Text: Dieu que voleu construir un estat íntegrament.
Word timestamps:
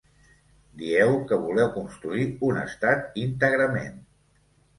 Dieu 0.81 1.11
que 1.31 1.39
voleu 1.43 1.69
construir 1.75 2.25
un 2.49 2.59
estat 2.63 3.21
íntegrament. 3.27 4.03